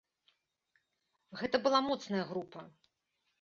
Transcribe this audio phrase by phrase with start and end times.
[1.41, 2.59] Гэта была моцная група.